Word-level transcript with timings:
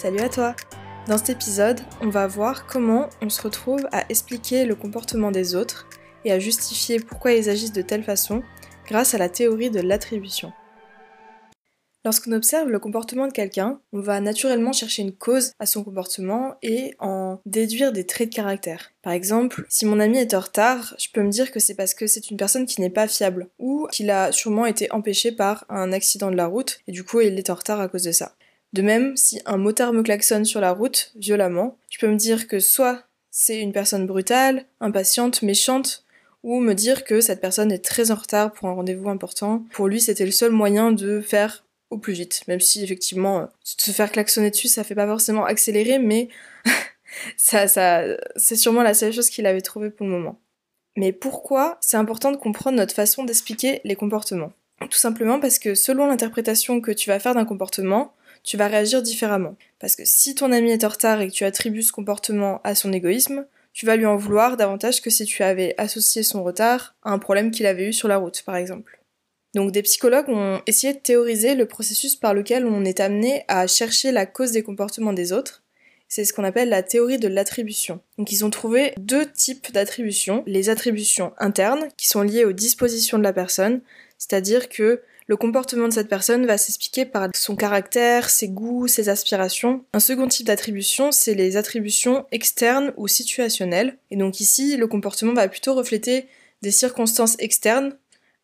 Salut 0.00 0.20
à 0.20 0.28
toi 0.28 0.54
Dans 1.08 1.18
cet 1.18 1.30
épisode, 1.30 1.80
on 2.00 2.08
va 2.08 2.28
voir 2.28 2.68
comment 2.68 3.10
on 3.20 3.28
se 3.28 3.42
retrouve 3.42 3.88
à 3.90 4.04
expliquer 4.08 4.64
le 4.64 4.76
comportement 4.76 5.32
des 5.32 5.56
autres 5.56 5.88
et 6.24 6.30
à 6.30 6.38
justifier 6.38 7.00
pourquoi 7.00 7.32
ils 7.32 7.50
agissent 7.50 7.72
de 7.72 7.82
telle 7.82 8.04
façon 8.04 8.44
grâce 8.86 9.14
à 9.14 9.18
la 9.18 9.28
théorie 9.28 9.70
de 9.70 9.80
l'attribution. 9.80 10.52
Lorsqu'on 12.04 12.30
observe 12.30 12.68
le 12.68 12.78
comportement 12.78 13.26
de 13.26 13.32
quelqu'un, 13.32 13.80
on 13.92 13.98
va 13.98 14.20
naturellement 14.20 14.72
chercher 14.72 15.02
une 15.02 15.16
cause 15.16 15.50
à 15.58 15.66
son 15.66 15.82
comportement 15.82 16.54
et 16.62 16.94
en 17.00 17.40
déduire 17.44 17.90
des 17.90 18.06
traits 18.06 18.28
de 18.28 18.36
caractère. 18.36 18.92
Par 19.02 19.14
exemple, 19.14 19.66
si 19.68 19.84
mon 19.84 19.98
ami 19.98 20.18
est 20.18 20.32
en 20.32 20.38
retard, 20.40 20.94
je 21.00 21.08
peux 21.12 21.24
me 21.24 21.30
dire 21.30 21.50
que 21.50 21.58
c'est 21.58 21.74
parce 21.74 21.94
que 21.94 22.06
c'est 22.06 22.30
une 22.30 22.36
personne 22.36 22.66
qui 22.66 22.80
n'est 22.80 22.88
pas 22.88 23.08
fiable 23.08 23.48
ou 23.58 23.88
qu'il 23.90 24.10
a 24.10 24.30
sûrement 24.30 24.66
été 24.66 24.92
empêché 24.92 25.32
par 25.32 25.66
un 25.68 25.90
accident 25.90 26.30
de 26.30 26.36
la 26.36 26.46
route 26.46 26.78
et 26.86 26.92
du 26.92 27.02
coup 27.02 27.20
il 27.20 27.36
est 27.36 27.50
en 27.50 27.56
retard 27.56 27.80
à 27.80 27.88
cause 27.88 28.04
de 28.04 28.12
ça. 28.12 28.36
De 28.72 28.82
même, 28.82 29.16
si 29.16 29.40
un 29.46 29.56
motard 29.56 29.92
me 29.92 30.02
klaxonne 30.02 30.44
sur 30.44 30.60
la 30.60 30.72
route, 30.72 31.12
violemment, 31.16 31.78
je 31.90 31.98
peux 31.98 32.08
me 32.08 32.16
dire 32.16 32.46
que 32.46 32.60
soit 32.60 33.04
c'est 33.30 33.60
une 33.60 33.72
personne 33.72 34.06
brutale, 34.06 34.66
impatiente, 34.80 35.42
méchante, 35.42 36.04
ou 36.42 36.60
me 36.60 36.74
dire 36.74 37.04
que 37.04 37.20
cette 37.20 37.40
personne 37.40 37.72
est 37.72 37.84
très 37.84 38.10
en 38.10 38.14
retard 38.14 38.52
pour 38.52 38.68
un 38.68 38.74
rendez-vous 38.74 39.08
important. 39.08 39.64
Pour 39.72 39.88
lui, 39.88 40.00
c'était 40.00 40.24
le 40.24 40.30
seul 40.30 40.52
moyen 40.52 40.92
de 40.92 41.20
faire 41.20 41.64
au 41.90 41.98
plus 41.98 42.12
vite. 42.12 42.42
Même 42.48 42.60
si, 42.60 42.82
effectivement, 42.82 43.48
se 43.64 43.90
faire 43.90 44.12
klaxonner 44.12 44.50
dessus, 44.50 44.68
ça 44.68 44.84
fait 44.84 44.94
pas 44.94 45.06
forcément 45.06 45.44
accélérer, 45.44 45.98
mais 45.98 46.28
ça, 47.36 47.68
ça, 47.68 48.02
c'est 48.36 48.56
sûrement 48.56 48.82
la 48.82 48.94
seule 48.94 49.12
chose 49.12 49.30
qu'il 49.30 49.46
avait 49.46 49.60
trouvée 49.60 49.90
pour 49.90 50.06
le 50.06 50.12
moment. 50.12 50.40
Mais 50.96 51.12
pourquoi 51.12 51.78
c'est 51.80 51.96
important 51.96 52.32
de 52.32 52.36
comprendre 52.36 52.76
notre 52.76 52.94
façon 52.94 53.24
d'expliquer 53.24 53.80
les 53.84 53.96
comportements? 53.96 54.52
Tout 54.80 54.98
simplement 54.98 55.40
parce 55.40 55.58
que 55.58 55.74
selon 55.74 56.06
l'interprétation 56.06 56.80
que 56.80 56.92
tu 56.92 57.08
vas 57.08 57.18
faire 57.18 57.34
d'un 57.34 57.44
comportement, 57.44 58.14
tu 58.42 58.56
vas 58.56 58.68
réagir 58.68 59.02
différemment. 59.02 59.56
Parce 59.78 59.96
que 59.96 60.04
si 60.04 60.34
ton 60.34 60.52
ami 60.52 60.70
est 60.70 60.84
en 60.84 60.88
retard 60.88 61.20
et 61.20 61.28
que 61.28 61.32
tu 61.32 61.44
attribues 61.44 61.82
ce 61.82 61.92
comportement 61.92 62.60
à 62.64 62.74
son 62.74 62.92
égoïsme, 62.92 63.46
tu 63.72 63.86
vas 63.86 63.96
lui 63.96 64.06
en 64.06 64.16
vouloir 64.16 64.56
davantage 64.56 65.00
que 65.00 65.10
si 65.10 65.24
tu 65.24 65.42
avais 65.42 65.74
associé 65.78 66.22
son 66.22 66.42
retard 66.42 66.96
à 67.02 67.12
un 67.12 67.18
problème 67.18 67.50
qu'il 67.50 67.66
avait 67.66 67.88
eu 67.88 67.92
sur 67.92 68.08
la 68.08 68.16
route, 68.16 68.42
par 68.42 68.56
exemple. 68.56 69.00
Donc 69.54 69.72
des 69.72 69.82
psychologues 69.82 70.28
ont 70.28 70.60
essayé 70.66 70.94
de 70.94 70.98
théoriser 70.98 71.54
le 71.54 71.66
processus 71.66 72.16
par 72.16 72.34
lequel 72.34 72.66
on 72.66 72.84
est 72.84 73.00
amené 73.00 73.44
à 73.48 73.66
chercher 73.66 74.12
la 74.12 74.26
cause 74.26 74.52
des 74.52 74.62
comportements 74.62 75.12
des 75.12 75.32
autres. 75.32 75.62
C'est 76.08 76.24
ce 76.24 76.32
qu'on 76.32 76.44
appelle 76.44 76.70
la 76.70 76.82
théorie 76.82 77.18
de 77.18 77.28
l'attribution. 77.28 78.00
Donc 78.16 78.32
ils 78.32 78.44
ont 78.44 78.50
trouvé 78.50 78.94
deux 78.98 79.26
types 79.30 79.72
d'attributions. 79.72 80.42
Les 80.46 80.70
attributions 80.70 81.32
internes, 81.38 81.88
qui 81.96 82.08
sont 82.08 82.22
liées 82.22 82.44
aux 82.44 82.52
dispositions 82.52 83.18
de 83.18 83.22
la 83.22 83.32
personne, 83.32 83.82
c'est-à-dire 84.16 84.68
que 84.68 85.02
le 85.28 85.36
comportement 85.36 85.88
de 85.88 85.92
cette 85.92 86.08
personne 86.08 86.46
va 86.46 86.56
s'expliquer 86.56 87.04
par 87.04 87.28
son 87.34 87.54
caractère, 87.54 88.30
ses 88.30 88.48
goûts, 88.48 88.88
ses 88.88 89.10
aspirations. 89.10 89.84
Un 89.92 90.00
second 90.00 90.26
type 90.26 90.46
d'attribution, 90.46 91.12
c'est 91.12 91.34
les 91.34 91.58
attributions 91.58 92.26
externes 92.32 92.94
ou 92.96 93.08
situationnelles. 93.08 93.98
Et 94.10 94.16
donc 94.16 94.40
ici, 94.40 94.78
le 94.78 94.86
comportement 94.86 95.34
va 95.34 95.46
plutôt 95.46 95.74
refléter 95.74 96.26
des 96.62 96.70
circonstances 96.70 97.36
externes 97.40 97.94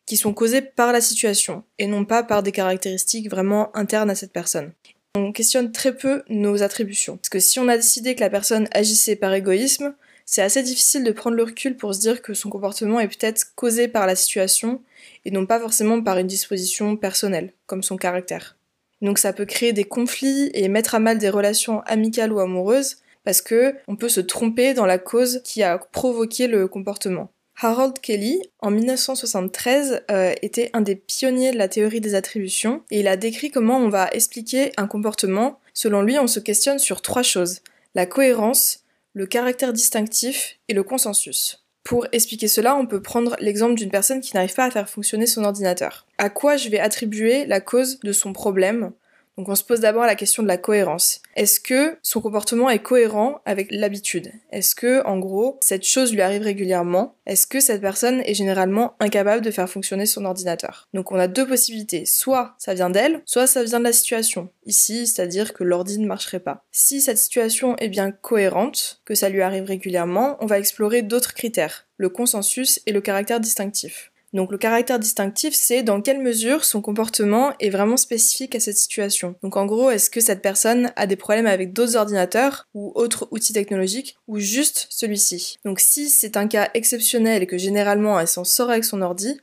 qui 0.05 0.15
sont 0.15 0.31
causées 0.31 0.61
par 0.61 0.93
la 0.93 1.01
situation 1.01 1.63
et 1.79 1.87
non 1.87 2.05
pas 2.05 2.21
par 2.21 2.43
des 2.43 2.51
caractéristiques 2.51 3.31
vraiment 3.31 3.75
internes 3.75 4.11
à 4.11 4.15
cette 4.15 4.31
personne. 4.31 4.71
On 5.15 5.31
questionne 5.31 5.71
très 5.71 5.95
peu 5.95 6.21
nos 6.29 6.61
attributions. 6.61 7.17
Parce 7.17 7.29
que 7.29 7.39
si 7.39 7.59
on 7.59 7.67
a 7.67 7.77
décidé 7.77 8.13
que 8.13 8.19
la 8.19 8.29
personne 8.29 8.67
agissait 8.71 9.15
par 9.15 9.33
égoïsme, 9.33 9.95
c'est 10.25 10.41
assez 10.41 10.63
difficile 10.63 11.03
de 11.03 11.11
prendre 11.11 11.35
le 11.35 11.43
recul 11.43 11.77
pour 11.77 11.93
se 11.93 11.99
dire 11.99 12.21
que 12.21 12.33
son 12.33 12.49
comportement 12.49 12.99
est 12.99 13.07
peut-être 13.07 13.53
causé 13.55 13.87
par 13.87 14.07
la 14.07 14.15
situation 14.15 14.81
et 15.23 15.31
non 15.31 15.45
pas 15.45 15.59
forcément 15.59 16.01
par 16.01 16.17
une 16.17 16.27
disposition 16.27 16.97
personnelle, 16.97 17.53
comme 17.67 17.83
son 17.83 17.95
caractère. 17.95 18.57
Donc 19.01 19.19
ça 19.19 19.33
peut 19.33 19.45
créer 19.45 19.71
des 19.71 19.83
conflits 19.83 20.49
et 20.53 20.67
mettre 20.67 20.95
à 20.95 20.99
mal 20.99 21.19
des 21.19 21.29
relations 21.29 21.81
amicales 21.81 22.33
ou 22.33 22.39
amoureuses 22.39 22.97
parce 23.23 23.41
que 23.41 23.75
on 23.87 23.95
peut 23.95 24.09
se 24.09 24.21
tromper 24.21 24.73
dans 24.73 24.85
la 24.85 24.97
cause 24.97 25.41
qui 25.43 25.63
a 25.63 25.77
provoqué 25.77 26.47
le 26.47 26.67
comportement. 26.67 27.29
Harold 27.61 27.99
Kelly, 27.99 28.41
en 28.59 28.69
1973, 28.69 30.03
euh, 30.11 30.33
était 30.41 30.69
un 30.73 30.81
des 30.81 30.95
pionniers 30.95 31.51
de 31.51 31.57
la 31.57 31.69
théorie 31.69 32.01
des 32.01 32.15
attributions 32.15 32.83
et 32.91 32.99
il 32.99 33.07
a 33.07 33.15
décrit 33.15 33.49
comment 33.49 33.77
on 33.77 33.89
va 33.89 34.09
expliquer 34.11 34.71
un 34.75 34.87
comportement. 34.87 35.59
Selon 35.73 36.01
lui, 36.01 36.19
on 36.19 36.27
se 36.27 36.39
questionne 36.39 36.79
sur 36.79 37.01
trois 37.01 37.23
choses 37.23 37.61
la 37.95 38.05
cohérence, 38.05 38.81
le 39.15 39.25
caractère 39.25 39.71
distinctif 39.71 40.59
et 40.67 40.73
le 40.73 40.83
consensus. 40.83 41.65
Pour 41.85 42.05
expliquer 42.11 42.49
cela, 42.49 42.75
on 42.75 42.85
peut 42.85 43.01
prendre 43.01 43.37
l'exemple 43.39 43.75
d'une 43.75 43.89
personne 43.89 44.19
qui 44.19 44.35
n'arrive 44.35 44.53
pas 44.53 44.65
à 44.65 44.71
faire 44.71 44.89
fonctionner 44.89 45.25
son 45.25 45.45
ordinateur. 45.45 46.05
À 46.17 46.29
quoi 46.29 46.57
je 46.57 46.67
vais 46.67 46.79
attribuer 46.79 47.45
la 47.45 47.61
cause 47.61 47.99
de 48.01 48.11
son 48.11 48.33
problème 48.33 48.91
donc 49.37 49.49
on 49.49 49.55
se 49.55 49.63
pose 49.63 49.81
d'abord 49.81 50.05
la 50.05 50.15
question 50.15 50.43
de 50.43 50.47
la 50.47 50.57
cohérence. 50.57 51.21
Est-ce 51.35 51.59
que 51.59 51.97
son 52.01 52.21
comportement 52.21 52.69
est 52.69 52.79
cohérent 52.79 53.41
avec 53.45 53.67
l'habitude? 53.69 54.31
Est-ce 54.51 54.75
que, 54.75 55.05
en 55.05 55.19
gros, 55.19 55.57
cette 55.61 55.83
chose 55.83 56.13
lui 56.13 56.21
arrive 56.21 56.43
régulièrement? 56.43 57.15
Est-ce 57.25 57.45
que 57.45 57.59
cette 57.59 57.81
personne 57.81 58.21
est 58.21 58.33
généralement 58.33 58.95
incapable 58.99 59.43
de 59.43 59.51
faire 59.51 59.69
fonctionner 59.69 60.05
son 60.05 60.23
ordinateur? 60.23 60.87
Donc 60.93 61.11
on 61.11 61.19
a 61.19 61.27
deux 61.27 61.45
possibilités. 61.45 62.05
Soit 62.05 62.55
ça 62.57 62.73
vient 62.73 62.89
d'elle, 62.89 63.21
soit 63.25 63.47
ça 63.47 63.63
vient 63.63 63.79
de 63.79 63.85
la 63.85 63.93
situation. 63.93 64.49
Ici, 64.65 65.05
c'est-à-dire 65.07 65.53
que 65.53 65.63
l'ordi 65.63 65.99
ne 65.99 66.07
marcherait 66.07 66.39
pas. 66.39 66.63
Si 66.71 67.01
cette 67.01 67.17
situation 67.17 67.75
est 67.77 67.89
bien 67.89 68.11
cohérente, 68.11 69.01
que 69.03 69.15
ça 69.15 69.29
lui 69.29 69.41
arrive 69.41 69.65
régulièrement, 69.65 70.37
on 70.39 70.45
va 70.45 70.59
explorer 70.59 71.01
d'autres 71.01 71.33
critères, 71.33 71.87
le 71.97 72.09
consensus 72.09 72.79
et 72.85 72.93
le 72.93 73.01
caractère 73.01 73.39
distinctif. 73.41 74.11
Donc 74.35 74.51
le 74.51 74.57
caractère 74.57 74.99
distinctif, 74.99 75.55
c'est 75.55 75.81
dans 75.81 76.01
quelle 76.01 76.21
mesure 76.21 76.65
son 76.65 76.81
comportement 76.81 77.53
est 77.61 77.69
vraiment 77.69 77.95
spécifique 77.95 78.53
à 78.53 78.59
cette 78.59 78.77
situation. 78.77 79.35
Donc 79.41 79.55
en 79.55 79.65
gros, 79.65 79.89
est-ce 79.89 80.09
que 80.09 80.19
cette 80.19 80.41
personne 80.41 80.91
a 80.97 81.07
des 81.07 81.15
problèmes 81.15 81.47
avec 81.47 81.71
d'autres 81.71 81.95
ordinateurs 81.95 82.67
ou 82.73 82.91
autres 82.95 83.29
outils 83.31 83.53
technologiques 83.53 84.17
ou 84.27 84.37
juste 84.39 84.87
celui-ci? 84.89 85.57
Donc 85.63 85.79
si 85.79 86.09
c'est 86.09 86.35
un 86.35 86.49
cas 86.49 86.69
exceptionnel 86.73 87.43
et 87.43 87.47
que 87.47 87.57
généralement 87.57 88.19
elle 88.19 88.27
s'en 88.27 88.43
sort 88.43 88.69
avec 88.69 88.83
son 88.83 89.01
ordi, 89.01 89.39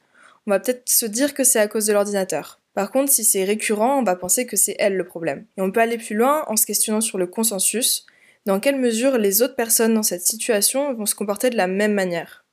on 0.46 0.50
va 0.50 0.60
peut-être 0.60 0.86
se 0.86 1.06
dire 1.06 1.32
que 1.32 1.42
c'est 1.42 1.58
à 1.58 1.68
cause 1.68 1.86
de 1.86 1.94
l'ordinateur. 1.94 2.60
Par 2.74 2.90
contre, 2.90 3.10
si 3.10 3.24
c'est 3.24 3.44
récurrent, 3.44 3.98
on 3.98 4.04
va 4.04 4.14
penser 4.14 4.44
que 4.44 4.58
c'est 4.58 4.76
elle 4.78 4.98
le 4.98 5.06
problème. 5.06 5.46
Et 5.56 5.62
on 5.62 5.72
peut 5.72 5.80
aller 5.80 5.96
plus 5.96 6.16
loin 6.16 6.44
en 6.48 6.56
se 6.56 6.66
questionnant 6.66 7.00
sur 7.00 7.16
le 7.16 7.26
consensus, 7.26 8.04
dans 8.44 8.60
quelle 8.60 8.78
mesure 8.78 9.16
les 9.16 9.40
autres 9.40 9.56
personnes 9.56 9.94
dans 9.94 10.02
cette 10.02 10.26
situation 10.26 10.92
vont 10.92 11.06
se 11.06 11.14
comporter 11.14 11.48
de 11.48 11.56
la 11.56 11.66
même 11.66 11.94
manière? 11.94 12.44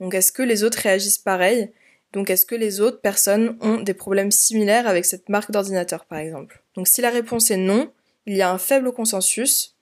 Donc 0.00 0.14
est-ce 0.14 0.32
que 0.32 0.42
les 0.42 0.64
autres 0.64 0.78
réagissent 0.78 1.18
pareil? 1.18 1.70
Donc 2.14 2.30
est-ce 2.30 2.46
que 2.46 2.54
les 2.54 2.80
autres 2.80 3.00
personnes 3.00 3.58
ont 3.60 3.80
des 3.80 3.92
problèmes 3.92 4.30
similaires 4.30 4.86
avec 4.86 5.04
cette 5.04 5.28
marque 5.28 5.50
d'ordinateur 5.50 6.06
par 6.06 6.18
exemple? 6.18 6.62
Donc 6.76 6.88
si 6.88 7.02
la 7.02 7.10
réponse 7.10 7.50
est 7.50 7.56
non, 7.56 7.90
il 8.26 8.36
y 8.36 8.42
a 8.42 8.50
un 8.50 8.58
faible 8.58 8.92
consensus 8.92 9.74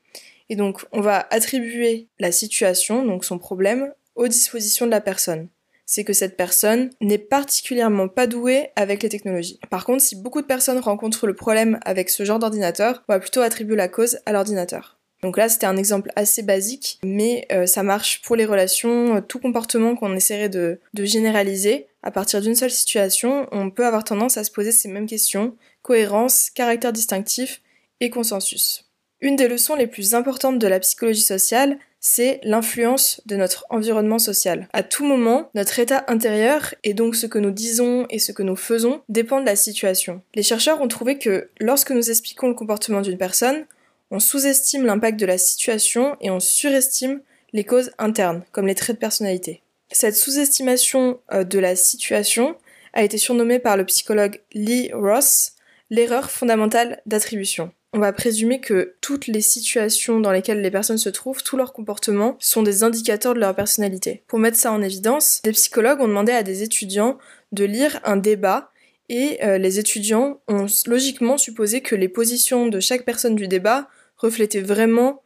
et 0.49 0.57
donc 0.57 0.85
on 0.93 1.01
va 1.01 1.27
attribuer 1.31 2.09
la 2.19 2.33
situation, 2.33 3.05
donc 3.05 3.25
son 3.25 3.39
problème, 3.39 3.93
aux 4.15 4.29
dispositions 4.29 4.87
de 4.87 4.91
la 4.91 5.01
personne. 5.01 5.49
C'est 5.85 6.05
que 6.05 6.13
cette 6.13 6.37
personne 6.37 6.91
n'est 7.01 7.19
particulièrement 7.19 8.09
pas 8.09 8.27
douée 8.27 8.71
avec 8.77 9.03
les 9.03 9.09
technologies. 9.09 9.61
Par 9.69 9.85
contre, 9.85 10.03
si 10.03 10.17
beaucoup 10.17 10.41
de 10.41 10.47
personnes 10.47 10.79
rencontrent 10.79 11.27
le 11.27 11.35
problème 11.35 11.79
avec 11.85 12.09
ce 12.09 12.25
genre 12.25 12.39
d'ordinateur, 12.39 13.03
on 13.09 13.13
va 13.13 13.21
plutôt 13.21 13.41
attribuer 13.41 13.77
la 13.77 13.89
cause 13.89 14.21
à 14.25 14.33
l'ordinateur. 14.33 14.99
Donc 15.23 15.37
là, 15.37 15.49
c'était 15.49 15.67
un 15.67 15.77
exemple 15.77 16.11
assez 16.17 16.43
basique, 16.43 16.99
mais 17.05 17.47
euh, 17.53 17.67
ça 17.67 17.83
marche 17.83 18.23
pour 18.23 18.35
les 18.35 18.45
relations, 18.45 19.17
euh, 19.17 19.21
tout 19.21 19.39
comportement 19.39 19.95
qu'on 19.95 20.17
essaierait 20.17 20.49
de, 20.49 20.81
de 20.95 21.05
généraliser. 21.05 21.87
À 22.03 22.11
partir 22.11 22.41
d'une 22.41 22.57
seule 22.57 22.71
situation, 22.71 23.47
on 23.53 23.71
peut 23.71 23.87
avoir 23.87 24.05
tendance 24.05 24.37
à 24.37 24.45
se 24.45 24.51
poser 24.51 24.73
ces 24.73 24.89
mêmes 24.89 25.07
questions, 25.07 25.57
cohérence, 25.83 26.51
caractère 26.51 26.93
distinctif 26.93 27.63
et 28.01 28.11
consensus. 28.11 28.89
Une 29.21 29.37
des 29.37 29.47
leçons 29.47 29.77
les 29.77 29.87
plus 29.87 30.15
importantes 30.15 30.59
de 30.59 30.67
la 30.67 30.81
psychologie 30.81 31.23
sociale, 31.23 31.79
c'est 32.01 32.41
l'influence 32.43 33.23
de 33.27 33.37
notre 33.37 33.65
environnement 33.71 34.19
social. 34.19 34.69
À 34.73 34.83
tout 34.83 35.05
moment, 35.05 35.49
notre 35.55 35.79
état 35.79 36.05
intérieur, 36.09 36.75
et 36.83 36.95
donc 36.95 37.15
ce 37.15 37.27
que 37.27 37.39
nous 37.39 37.53
disons 37.53 38.07
et 38.11 38.19
ce 38.19 38.33
que 38.33 38.43
nous 38.43 38.57
faisons, 38.57 39.03
dépend 39.09 39.41
de 39.41 39.47
la 39.47 39.55
situation. 39.55 40.23
Les 40.35 40.43
chercheurs 40.43 40.81
ont 40.81 40.89
trouvé 40.89 41.19
que 41.19 41.49
lorsque 41.61 41.93
nous 41.93 42.11
expliquons 42.11 42.49
le 42.49 42.55
comportement 42.55 43.01
d'une 43.01 43.17
personne, 43.17 43.65
on 44.11 44.19
sous-estime 44.19 44.85
l'impact 44.85 45.21
de 45.21 45.27
la 45.27 45.39
situation 45.39 46.17
et 46.21 46.31
on 46.33 46.41
surestime 46.41 47.21
les 47.53 47.65
causes 47.65 47.93
internes, 47.99 48.43
comme 48.51 48.67
les 48.67 48.75
traits 48.75 48.97
de 48.97 49.01
personnalité. 49.01 49.63
Cette 49.93 50.17
sous-estimation 50.17 51.21
euh, 51.33 51.45
de 51.45 51.59
la 51.59 51.77
situation 51.77 52.57
a 52.93 53.03
été 53.03 53.19
surnommée 53.19 53.59
par 53.59 53.77
le 53.77 53.85
psychologue 53.85 54.41
Lee 54.53 54.91
Ross 54.93 55.53
l'erreur 55.91 56.31
fondamentale 56.31 57.03
d'attribution. 57.05 57.71
On 57.93 57.99
va 57.99 58.15
présumer 58.15 58.61
que 58.61 58.95
toutes 59.03 59.27
les 59.27 59.43
situations 59.43 60.19
dans 60.21 60.33
lesquelles 60.33 60.63
les 60.63 60.71
personnes 60.71 60.97
se 60.97 61.11
trouvent, 61.11 61.43
tous 61.43 61.59
leurs 61.59 61.75
comportements 61.75 62.37
sont 62.41 62.63
des 62.63 62.83
indicateurs 62.83 63.35
de 63.35 63.41
leur 63.41 63.55
personnalité. 63.55 64.23
Pour 64.27 64.39
mettre 64.39 64.57
ça 64.57 64.73
en 64.73 64.81
évidence, 64.81 65.43
des 65.45 65.53
psychologues 65.53 66.01
ont 66.01 66.09
demandé 66.09 66.33
à 66.33 66.43
des 66.43 66.63
étudiants 66.63 67.19
de 67.53 67.65
lire 67.65 68.01
un 68.05 68.17
débat 68.17 68.71
et 69.11 69.45
euh, 69.45 69.59
les 69.59 69.79
étudiants 69.79 70.41
ont 70.49 70.65
logiquement 70.87 71.37
supposé 71.37 71.83
que 71.83 71.95
les 71.95 72.09
positions 72.09 72.67
de 72.67 72.81
chaque 72.81 73.05
personne 73.05 73.37
du 73.37 73.47
débat 73.47 73.89
reflétaient 74.17 74.63
vraiment 74.63 75.23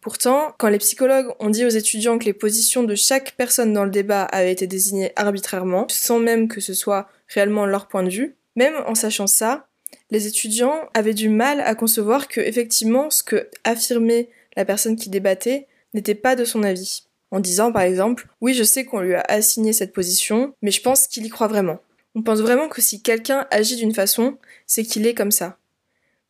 Pourtant, 0.00 0.54
quand 0.58 0.68
les 0.68 0.78
psychologues 0.78 1.28
ont 1.40 1.50
dit 1.50 1.64
aux 1.64 1.70
étudiants 1.70 2.18
que 2.18 2.24
les 2.24 2.32
positions 2.32 2.82
de 2.82 2.94
chaque 2.94 3.32
personne 3.36 3.72
dans 3.72 3.84
le 3.84 3.90
débat 3.90 4.22
avaient 4.24 4.52
été 4.52 4.66
désignées 4.66 5.12
arbitrairement, 5.16 5.86
sans 5.90 6.18
même 6.18 6.48
que 6.48 6.60
ce 6.60 6.74
soit 6.74 7.08
réellement 7.28 7.66
leur 7.66 7.88
point 7.88 8.02
de 8.02 8.10
vue, 8.10 8.36
même 8.56 8.74
en 8.86 8.94
sachant 8.94 9.26
ça, 9.26 9.68
les 10.10 10.26
étudiants 10.26 10.88
avaient 10.94 11.14
du 11.14 11.28
mal 11.28 11.60
à 11.60 11.74
concevoir 11.74 12.28
que 12.28 12.40
effectivement 12.40 13.10
ce 13.10 13.22
que 13.22 13.48
affirmait 13.64 14.30
la 14.56 14.64
personne 14.64 14.96
qui 14.96 15.10
débattait 15.10 15.66
n'était 15.94 16.14
pas 16.14 16.36
de 16.36 16.44
son 16.44 16.62
avis. 16.62 17.04
En 17.30 17.40
disant 17.40 17.72
par 17.72 17.82
exemple 17.82 18.26
Oui, 18.40 18.54
je 18.54 18.64
sais 18.64 18.84
qu'on 18.84 19.00
lui 19.00 19.14
a 19.14 19.24
assigné 19.28 19.72
cette 19.72 19.92
position, 19.92 20.54
mais 20.62 20.70
je 20.70 20.80
pense 20.80 21.06
qu'il 21.06 21.26
y 21.26 21.28
croit 21.28 21.48
vraiment. 21.48 21.78
On 22.14 22.22
pense 22.22 22.40
vraiment 22.40 22.68
que 22.68 22.80
si 22.80 23.02
quelqu'un 23.02 23.46
agit 23.50 23.76
d'une 23.76 23.94
façon, 23.94 24.38
c'est 24.66 24.82
qu'il 24.82 25.06
est 25.06 25.14
comme 25.14 25.30
ça. 25.30 25.58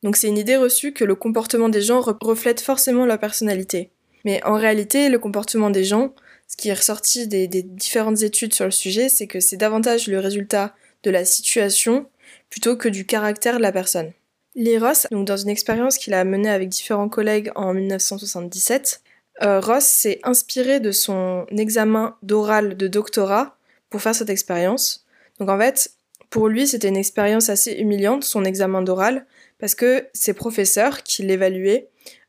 Donc 0.02 0.16
c'est 0.16 0.28
une 0.28 0.38
idée 0.38 0.56
reçue 0.56 0.92
que 0.92 1.04
le 1.04 1.14
comportement 1.14 1.68
des 1.68 1.82
gens 1.82 2.00
reflète 2.00 2.60
forcément 2.60 3.06
leur 3.06 3.18
personnalité. 3.18 3.90
Mais 4.24 4.42
en 4.44 4.54
réalité, 4.54 5.08
le 5.08 5.18
comportement 5.18 5.70
des 5.70 5.84
gens, 5.84 6.14
ce 6.46 6.56
qui 6.56 6.68
est 6.68 6.74
ressorti 6.74 7.26
des, 7.26 7.46
différentes 7.48 8.22
études 8.22 8.54
sur 8.54 8.64
le 8.64 8.70
sujet, 8.70 9.08
c'est 9.08 9.26
que 9.26 9.40
c'est 9.40 9.56
davantage 9.56 10.06
le 10.06 10.18
résultat 10.18 10.74
de 11.02 11.10
la 11.10 11.24
situation 11.24 12.06
plutôt 12.50 12.76
que 12.76 12.88
du 12.88 13.06
caractère 13.06 13.58
de 13.58 13.62
la 13.62 13.72
personne. 13.72 14.12
Lee 14.54 14.78
Ross, 14.78 15.06
donc 15.10 15.26
dans 15.26 15.36
une 15.36 15.50
expérience 15.50 15.98
qu'il 15.98 16.14
a 16.14 16.24
menée 16.24 16.48
avec 16.48 16.68
différents 16.68 17.08
collègues 17.08 17.52
en 17.54 17.74
1977, 17.74 19.02
euh, 19.42 19.60
Ross 19.60 19.84
s'est 19.84 20.18
inspiré 20.24 20.80
de 20.80 20.90
son 20.90 21.46
examen 21.56 22.16
d'oral 22.22 22.76
de 22.76 22.88
doctorat 22.88 23.56
pour 23.90 24.02
faire 24.02 24.14
cette 24.14 24.30
expérience. 24.30 25.06
Donc 25.38 25.48
en 25.48 25.58
fait, 25.58 25.92
pour 26.30 26.48
lui, 26.48 26.66
c'était 26.66 26.88
une 26.88 26.96
expérience 26.96 27.48
assez 27.48 27.72
humiliante, 27.72 28.24
son 28.24 28.44
examen 28.44 28.82
d'oral, 28.82 29.26
parce 29.58 29.74
que 29.74 30.06
ses 30.12 30.34
professeurs 30.34 31.02
qui 31.02 31.22
l'évaluaient 31.22 31.88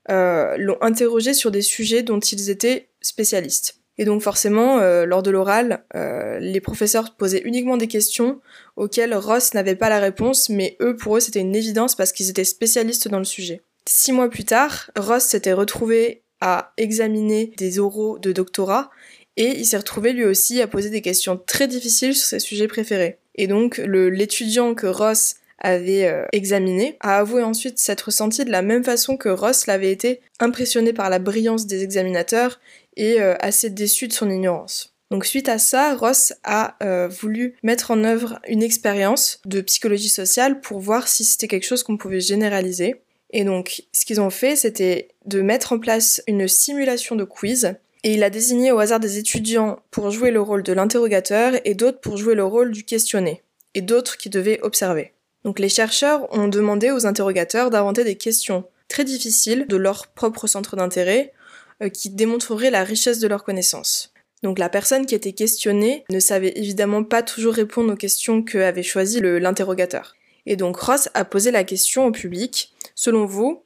euh, 0.09 0.55
l'ont 0.57 0.77
interrogé 0.81 1.33
sur 1.33 1.51
des 1.51 1.61
sujets 1.61 2.01
dont 2.01 2.19
ils 2.19 2.49
étaient 2.49 2.89
spécialistes. 3.01 3.75
Et 3.99 4.05
donc 4.05 4.21
forcément, 4.21 4.79
euh, 4.79 5.05
lors 5.05 5.21
de 5.21 5.29
l'oral, 5.29 5.83
euh, 5.95 6.39
les 6.39 6.61
professeurs 6.61 7.15
posaient 7.15 7.43
uniquement 7.43 7.77
des 7.77 7.87
questions 7.87 8.39
auxquelles 8.75 9.13
Ross 9.13 9.53
n'avait 9.53 9.75
pas 9.75 9.89
la 9.89 9.99
réponse, 9.99 10.49
mais 10.49 10.77
eux, 10.81 10.95
pour 10.95 11.17
eux, 11.17 11.19
c'était 11.19 11.41
une 11.41 11.55
évidence 11.55 11.95
parce 11.95 12.11
qu'ils 12.11 12.29
étaient 12.29 12.45
spécialistes 12.45 13.07
dans 13.09 13.19
le 13.19 13.25
sujet. 13.25 13.61
Six 13.85 14.11
mois 14.11 14.29
plus 14.29 14.45
tard, 14.45 14.89
Ross 14.95 15.23
s'était 15.23 15.53
retrouvé 15.53 16.23
à 16.41 16.73
examiner 16.77 17.51
des 17.57 17.77
oraux 17.79 18.17
de 18.17 18.31
doctorat 18.31 18.89
et 19.35 19.59
il 19.59 19.65
s'est 19.65 19.77
retrouvé 19.77 20.13
lui 20.13 20.23
aussi 20.23 20.61
à 20.61 20.67
poser 20.67 20.89
des 20.89 21.01
questions 21.01 21.39
très 21.45 21.67
difficiles 21.67 22.15
sur 22.15 22.25
ses 22.25 22.39
sujets 22.39 22.67
préférés. 22.67 23.19
Et 23.35 23.47
donc 23.47 23.77
l'étudiant 23.77 24.73
que 24.73 24.87
Ross 24.87 25.35
avait 25.59 26.05
euh, 26.05 26.25
examiné, 26.31 26.97
a 26.99 27.19
avoué 27.19 27.43
ensuite 27.43 27.79
s'être 27.79 28.03
ressenti 28.03 28.45
de 28.45 28.51
la 28.51 28.61
même 28.61 28.83
façon 28.83 29.17
que 29.17 29.29
Ross 29.29 29.67
l'avait 29.67 29.91
été, 29.91 30.21
impressionné 30.39 30.93
par 30.93 31.09
la 31.09 31.19
brillance 31.19 31.67
des 31.67 31.83
examinateurs 31.83 32.59
et 32.95 33.21
euh, 33.21 33.35
assez 33.39 33.69
déçu 33.69 34.07
de 34.07 34.13
son 34.13 34.29
ignorance. 34.29 34.95
Donc 35.11 35.25
suite 35.25 35.49
à 35.49 35.57
ça, 35.57 35.95
Ross 35.95 36.33
a 36.43 36.75
euh, 36.83 37.07
voulu 37.07 37.55
mettre 37.63 37.91
en 37.91 38.03
œuvre 38.03 38.39
une 38.47 38.61
expérience 38.61 39.41
de 39.45 39.61
psychologie 39.61 40.09
sociale 40.09 40.61
pour 40.61 40.79
voir 40.79 41.07
si 41.07 41.25
c'était 41.25 41.47
quelque 41.47 41.65
chose 41.65 41.83
qu'on 41.83 41.97
pouvait 41.97 42.19
généraliser. 42.19 43.01
Et 43.31 43.43
donc 43.43 43.83
ce 43.91 44.05
qu'ils 44.05 44.21
ont 44.21 44.29
fait, 44.29 44.55
c'était 44.55 45.09
de 45.25 45.41
mettre 45.41 45.73
en 45.73 45.79
place 45.79 46.21
une 46.27 46.47
simulation 46.47 47.15
de 47.15 47.23
quiz 47.23 47.75
et 48.03 48.13
il 48.13 48.23
a 48.23 48.29
désigné 48.29 48.71
au 48.71 48.79
hasard 48.79 48.99
des 48.99 49.17
étudiants 49.17 49.79
pour 49.91 50.09
jouer 50.11 50.31
le 50.31 50.41
rôle 50.41 50.63
de 50.63 50.73
l'interrogateur 50.73 51.53
et 51.65 51.73
d'autres 51.73 51.99
pour 51.99 52.17
jouer 52.17 52.35
le 52.35 52.45
rôle 52.45 52.71
du 52.71 52.85
questionné, 52.85 53.41
et 53.73 53.81
d'autres 53.81 54.17
qui 54.17 54.29
devaient 54.29 54.61
observer. 54.61 55.13
Donc 55.43 55.59
les 55.59 55.69
chercheurs 55.69 56.31
ont 56.35 56.47
demandé 56.47 56.91
aux 56.91 57.05
interrogateurs 57.05 57.69
d'inventer 57.69 58.03
des 58.03 58.17
questions 58.17 58.65
très 58.87 59.03
difficiles 59.03 59.65
de 59.67 59.77
leur 59.77 60.07
propre 60.07 60.47
centre 60.47 60.75
d'intérêt 60.75 61.33
euh, 61.81 61.89
qui 61.89 62.09
démontreraient 62.09 62.71
la 62.71 62.83
richesse 62.83 63.19
de 63.19 63.27
leurs 63.27 63.43
connaissances. 63.43 64.13
Donc 64.43 64.59
la 64.59 64.69
personne 64.69 65.05
qui 65.05 65.15
était 65.15 65.33
questionnée 65.33 66.03
ne 66.09 66.19
savait 66.19 66.53
évidemment 66.55 67.03
pas 67.03 67.23
toujours 67.23 67.53
répondre 67.53 67.93
aux 67.93 67.97
questions 67.97 68.41
que 68.41 68.57
avait 68.57 68.83
choisies 68.83 69.21
l'interrogateur. 69.21 70.15
Et 70.45 70.55
donc 70.55 70.77
Ross 70.77 71.09
a 71.13 71.25
posé 71.25 71.51
la 71.51 71.63
question 71.63 72.05
au 72.05 72.11
public, 72.11 72.73
selon 72.95 73.25
vous, 73.25 73.63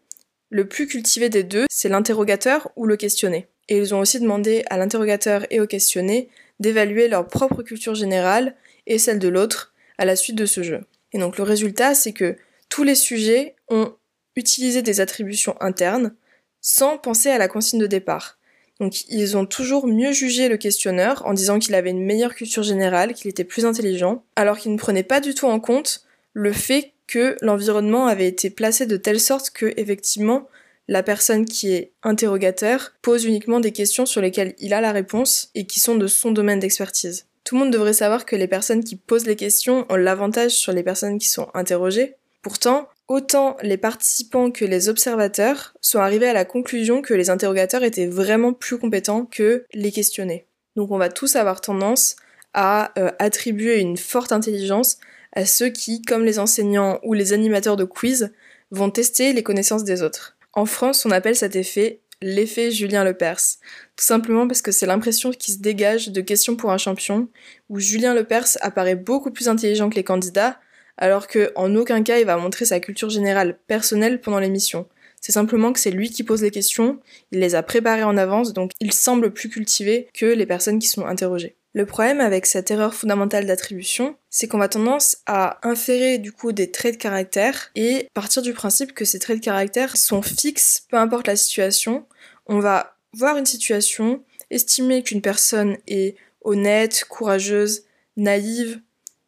le 0.50 0.68
plus 0.68 0.88
cultivé 0.88 1.30
des 1.30 1.44
deux, 1.44 1.66
c'est 1.70 1.90
l'interrogateur 1.90 2.72
ou 2.76 2.86
le 2.86 2.98
questionné? 2.98 3.48
Et 3.70 3.78
ils 3.78 3.96
ont 3.96 4.00
aussi 4.00 4.20
demandé 4.20 4.64
à 4.70 4.78
l'interrogateur 4.78 5.46
et 5.50 5.60
au 5.60 5.68
questionné 5.68 6.30
d'évaluer 6.60 7.08
leur 7.08 7.28
propre 7.28 7.64
culture 7.64 7.96
générale 7.96 8.56
et 8.86 8.98
celle 8.98 9.20
de 9.20 9.30
l'autre 9.30 9.74
à 9.98 10.06
la 10.06 10.16
suite 10.16 10.36
de 10.36 10.46
ce 10.46 10.62
jeu. 10.62 10.82
Et 11.14 11.20
donc 11.20 11.38
le 11.38 11.44
résultat, 11.44 11.94
c'est 11.94 12.14
que 12.14 12.36
tous 12.70 12.84
les 12.84 12.96
sujets 12.96 13.56
ont 13.70 13.94
utilisé 14.36 14.82
des 14.82 15.00
attributions 15.00 15.56
internes 15.60 16.16
sans 16.62 16.98
penser 16.98 17.30
à 17.30 17.38
la 17.38 17.48
consigne 17.48 17.80
de 17.80 17.88
départ. 17.88 18.40
Donc 18.80 19.08
ils 19.10 19.38
ont 19.38 19.46
toujours 19.46 19.86
mieux 19.86 20.12
jugé 20.12 20.50
le 20.50 20.58
questionneur 20.58 21.26
en 21.26 21.34
disant 21.34 21.60
qu'il 21.60 21.76
avait 21.76 21.92
une 21.92 22.04
meilleure 22.04 22.34
culture 22.34 22.64
générale, 22.64 23.14
qu'il 23.14 23.30
était 23.30 23.44
plus 23.44 23.66
intelligent, 23.66 24.24
alors 24.36 24.58
qu'ils 24.58 24.72
ne 24.72 24.78
prenaient 24.78 25.04
pas 25.04 25.20
du 25.20 25.36
tout 25.36 25.46
en 25.46 25.60
compte 25.60 26.06
le 26.34 26.52
fait 26.52 26.94
que 27.06 27.38
l'environnement 27.42 28.08
avait 28.08 28.28
été 28.28 28.50
placé 28.50 28.86
de 28.86 28.98
telle 28.98 29.20
sorte 29.20 29.52
que 29.52 29.74
effectivement 29.78 30.48
la 30.88 31.04
personne 31.04 31.46
qui 31.46 31.72
est 31.72 31.92
interrogateur 32.02 32.94
pose 33.02 33.26
uniquement 33.26 33.60
des 33.60 33.72
questions 33.72 34.06
sur 34.06 34.22
lesquelles 34.22 34.56
il 34.60 34.74
a 34.74 34.82
la 34.82 34.92
réponse 34.92 35.50
et 35.56 35.66
qui 35.66 35.80
sont 35.80 35.96
de 35.96 36.08
son 36.08 36.32
domaine 36.32 36.60
d'expertise. 36.60 37.26
Tout 37.44 37.56
le 37.56 37.60
monde 37.60 37.74
devrait 37.74 37.94
savoir 37.94 38.26
que 38.26 38.36
les 38.36 38.48
personnes 38.48 38.84
qui 38.84 38.96
posent 38.96 39.26
les 39.26 39.36
questions 39.36 39.86
ont 39.90 39.96
l'avantage 39.96 40.52
sur 40.52 40.72
les 40.72 40.84
personnes 40.84 41.20
qui 41.20 41.28
sont 41.28 41.50
interrogées. 41.54 42.16
Pourtant, 42.42 42.88
autant 43.08 43.58
les 43.62 43.78
participants 43.78 44.52
que 44.52 44.66
les 44.66 44.90
observateurs 44.90 45.74
sont 45.82 46.00
arrivés 46.00 46.28
à 46.28 46.34
la 46.34 46.46
conclusion 46.46 47.02
que 47.02 47.14
les 47.14 47.30
interrogateurs 47.30 47.84
étaient 47.84 48.08
vraiment 48.08 48.54
plus 48.54 48.78
compétents 48.78 49.26
que 49.26 49.66
les 49.74 49.92
questionnés. 49.92 50.48
Donc 50.76 50.92
on 50.92 50.98
va 50.98 51.10
tous 51.10 51.36
avoir 51.36 51.62
tendance 51.62 52.16
à 52.54 52.92
euh, 53.00 53.12
attribuer 53.20 53.80
une 53.80 53.98
forte 53.98 54.32
intelligence 54.32 54.98
à 55.34 55.46
ceux 55.46 55.70
qui, 55.70 56.02
comme 56.02 56.26
les 56.26 56.40
enseignants 56.40 57.00
ou 57.04 57.14
les 57.14 57.34
animateurs 57.34 57.78
de 57.78 57.86
quiz, 57.86 58.32
vont 58.72 58.90
tester 58.90 59.34
les 59.34 59.44
connaissances 59.44 59.84
des 59.84 60.02
autres. 60.02 60.38
En 60.54 60.66
France, 60.66 61.06
on 61.06 61.12
appelle 61.12 61.36
cet 61.36 61.56
effet 61.56 62.02
l'effet 62.24 62.72
Julien 62.72 63.04
Lepers. 63.04 63.58
Tout 63.96 64.06
simplement 64.06 64.48
parce 64.48 64.62
que 64.62 64.72
c'est 64.72 64.86
l'impression 64.86 65.32
qui 65.32 65.52
se 65.52 65.60
dégage 65.60 66.10
de 66.10 66.22
Questions 66.22 66.56
pour 66.56 66.72
un 66.72 66.78
champion, 66.78 67.28
où 67.70 67.80
Julien 67.80 68.14
Lepers 68.14 68.58
apparaît 68.62 68.96
beaucoup 68.96 69.30
plus 69.30 69.50
intelligent 69.50 69.90
que 69.90 69.96
les 69.96 70.04
candidats, 70.04 70.60
alors 70.98 71.28
que 71.28 71.52
en 71.56 71.76
aucun 71.76 72.02
cas 72.02 72.20
il 72.20 72.26
va 72.26 72.38
montrer 72.38 72.66
sa 72.66 72.80
culture 72.80 73.10
générale 73.10 73.60
personnelle 73.68 74.22
pendant 74.22 74.40
l'émission. 74.40 74.88
C'est 75.22 75.32
simplement 75.32 75.72
que 75.72 75.80
c'est 75.80 75.92
lui 75.92 76.10
qui 76.10 76.24
pose 76.24 76.42
les 76.42 76.52
questions, 76.52 77.00
il 77.32 77.40
les 77.40 77.56
a 77.56 77.64
préparées 77.64 78.04
en 78.04 78.18
avance, 78.18 78.54
donc 78.54 78.72
il 78.80 78.92
semble 78.92 79.32
plus 79.32 79.50
cultivé 79.50 80.08
que 80.14 80.26
les 80.26 80.46
personnes 80.46 80.80
qui 80.80 80.88
sont 80.88 81.06
interrogées. 81.06 81.56
Le 81.76 81.88
problème 81.88 82.20
avec 82.20 82.46
cette 82.46 82.70
erreur 82.70 82.94
fondamentale 82.94 83.48
d'attribution, 83.48 84.16
c'est 84.30 84.48
qu'on 84.48 84.60
va 84.60 84.68
tendance 84.68 85.18
à 85.26 85.60
inférer 85.68 86.20
du 86.20 86.32
coup 86.32 86.52
des 86.52 86.70
traits 86.70 86.96
de 86.96 87.02
caractère 87.02 87.72
et 87.74 88.08
partir 88.14 88.44
du 88.44 88.54
principe 88.54 88.94
que 88.94 89.06
ces 89.06 89.18
traits 89.18 89.40
de 89.40 89.44
caractère 89.44 89.98
sont 89.98 90.22
fixes, 90.22 90.86
peu 90.90 90.98
importe 90.98 91.26
la 91.26 91.36
situation. 91.36 92.06
On 92.46 92.60
va 92.60 92.98
voir 93.14 93.38
une 93.38 93.46
situation, 93.46 94.24
estimer 94.50 95.04
qu'une 95.04 95.22
personne 95.22 95.78
est 95.88 96.16
honnête, 96.42 97.06
courageuse, 97.10 97.84
naïve 98.18 98.82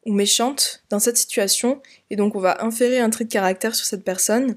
ou 0.04 0.12
méchante 0.12 0.84
dans 0.90 0.98
cette 0.98 1.16
situation, 1.16 1.82
et 2.10 2.16
donc 2.16 2.36
on 2.36 2.40
va 2.40 2.64
inférer 2.64 3.00
un 3.00 3.10
trait 3.10 3.24
de 3.24 3.32
caractère 3.32 3.74
sur 3.74 3.86
cette 3.86 4.04
personne, 4.04 4.56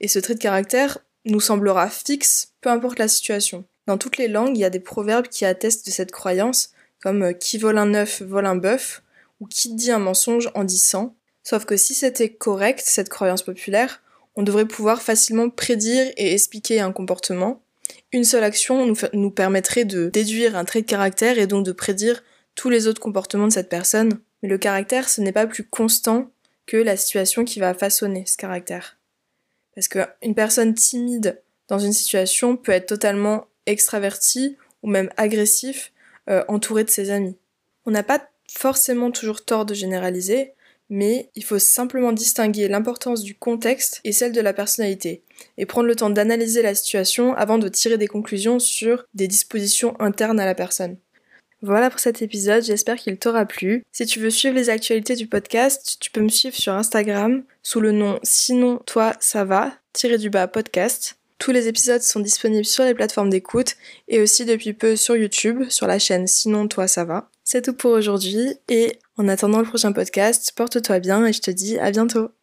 et 0.00 0.08
ce 0.08 0.18
trait 0.18 0.34
de 0.34 0.40
caractère 0.40 0.98
nous 1.24 1.40
semblera 1.40 1.88
fixe, 1.88 2.52
peu 2.60 2.70
importe 2.70 2.98
la 2.98 3.08
situation. 3.08 3.64
Dans 3.86 3.98
toutes 3.98 4.18
les 4.18 4.28
langues, 4.28 4.56
il 4.56 4.60
y 4.60 4.64
a 4.64 4.70
des 4.70 4.80
proverbes 4.80 5.28
qui 5.28 5.44
attestent 5.44 5.86
de 5.86 5.90
cette 5.90 6.12
croyance, 6.12 6.72
comme 7.02 7.22
euh, 7.22 7.32
qui 7.32 7.58
vole 7.58 7.78
un 7.78 7.94
œuf 7.94 8.22
vole 8.22 8.46
un 8.46 8.56
bœuf, 8.56 9.02
ou 9.40 9.46
qui 9.46 9.74
dit 9.74 9.90
un 9.90 9.98
mensonge 9.98 10.50
en 10.54 10.64
dit. 10.64 10.82
Sauf 11.42 11.64
que 11.64 11.76
si 11.76 11.94
c'était 11.94 12.28
correct, 12.28 12.82
cette 12.84 13.08
croyance 13.08 13.42
populaire, 13.42 14.02
on 14.36 14.42
devrait 14.42 14.68
pouvoir 14.68 15.02
facilement 15.02 15.50
prédire 15.50 16.12
et 16.16 16.32
expliquer 16.32 16.80
un 16.80 16.92
comportement. 16.92 17.62
Une 18.12 18.24
seule 18.24 18.44
action 18.44 18.92
nous, 19.12 19.30
permettrait 19.30 19.84
de 19.84 20.08
déduire 20.08 20.56
un 20.56 20.64
trait 20.64 20.82
de 20.82 20.86
caractère 20.86 21.38
et 21.38 21.46
donc 21.46 21.64
de 21.64 21.72
prédire 21.72 22.22
tous 22.56 22.68
les 22.68 22.88
autres 22.88 23.00
comportements 23.00 23.46
de 23.46 23.52
cette 23.52 23.68
personne. 23.68 24.18
Mais 24.42 24.48
le 24.48 24.58
caractère, 24.58 25.08
ce 25.08 25.20
n'est 25.20 25.32
pas 25.32 25.46
plus 25.46 25.64
constant 25.64 26.30
que 26.66 26.76
la 26.76 26.96
situation 26.96 27.44
qui 27.44 27.60
va 27.60 27.72
façonner 27.72 28.24
ce 28.26 28.36
caractère. 28.36 28.98
Parce 29.74 29.86
qu'une 29.86 30.34
personne 30.34 30.74
timide 30.74 31.40
dans 31.68 31.78
une 31.78 31.92
situation 31.92 32.56
peut 32.56 32.72
être 32.72 32.86
totalement 32.86 33.46
extravertie 33.66 34.56
ou 34.82 34.90
même 34.90 35.10
agressif 35.16 35.92
euh, 36.28 36.44
entouré 36.48 36.82
de 36.82 36.90
ses 36.90 37.10
amis. 37.10 37.36
On 37.86 37.92
n'a 37.92 38.02
pas 38.02 38.28
forcément 38.50 39.12
toujours 39.12 39.44
tort 39.44 39.64
de 39.64 39.74
généraliser, 39.74 40.54
mais 40.90 41.30
il 41.36 41.44
faut 41.44 41.58
simplement 41.58 42.12
distinguer 42.12 42.68
l'importance 42.68 43.22
du 43.22 43.34
contexte 43.34 44.00
et 44.04 44.12
celle 44.12 44.32
de 44.32 44.40
la 44.40 44.52
personnalité, 44.52 45.22
et 45.56 45.64
prendre 45.64 45.86
le 45.86 45.96
temps 45.96 46.10
d'analyser 46.10 46.60
la 46.60 46.74
situation 46.74 47.34
avant 47.34 47.58
de 47.58 47.68
tirer 47.68 47.96
des 47.96 48.08
conclusions 48.08 48.58
sur 48.58 49.04
des 49.14 49.28
dispositions 49.28 49.98
internes 50.00 50.40
à 50.40 50.44
la 50.44 50.54
personne. 50.54 50.98
Voilà 51.62 51.90
pour 51.90 52.00
cet 52.00 52.22
épisode, 52.22 52.64
j'espère 52.64 52.96
qu'il 52.96 53.18
t'aura 53.18 53.44
plu. 53.44 53.84
Si 53.92 54.06
tu 54.06 54.18
veux 54.18 54.30
suivre 54.30 54.54
les 54.54 54.70
actualités 54.70 55.14
du 55.14 55.26
podcast, 55.26 55.98
tu 56.00 56.10
peux 56.10 56.22
me 56.22 56.30
suivre 56.30 56.56
sur 56.56 56.72
Instagram 56.72 57.42
sous 57.62 57.80
le 57.80 57.92
nom 57.92 58.18
Sinon 58.22 58.80
toi 58.86 59.14
ça 59.20 59.44
va, 59.44 59.74
tiré 59.92 60.16
du 60.16 60.30
bas 60.30 60.48
podcast. 60.48 61.18
Tous 61.38 61.52
les 61.52 61.68
épisodes 61.68 62.00
sont 62.00 62.20
disponibles 62.20 62.64
sur 62.64 62.84
les 62.84 62.94
plateformes 62.94 63.30
d'écoute 63.30 63.76
et 64.08 64.20
aussi 64.20 64.46
depuis 64.46 64.72
peu 64.72 64.96
sur 64.96 65.16
YouTube, 65.16 65.64
sur 65.68 65.86
la 65.86 65.98
chaîne 65.98 66.26
Sinon 66.26 66.66
toi 66.66 66.88
ça 66.88 67.04
va. 67.04 67.28
C'est 67.44 67.62
tout 67.62 67.74
pour 67.74 67.90
aujourd'hui 67.90 68.54
et 68.68 68.98
en 69.20 69.28
attendant 69.28 69.58
le 69.58 69.66
prochain 69.66 69.92
podcast, 69.92 70.52
porte-toi 70.56 70.98
bien 70.98 71.26
et 71.26 71.34
je 71.34 71.42
te 71.42 71.50
dis 71.50 71.78
à 71.78 71.90
bientôt. 71.90 72.30